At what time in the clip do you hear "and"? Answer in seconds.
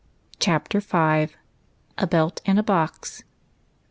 2.47-2.57